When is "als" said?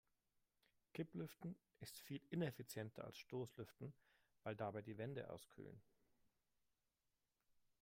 3.03-3.19